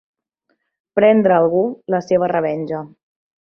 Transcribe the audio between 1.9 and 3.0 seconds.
la seva revenja.